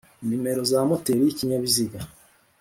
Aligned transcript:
nimero 0.27 0.61
za 0.71 0.79
moteri 0.89 1.19
y’ikinyabiziga 1.25 1.99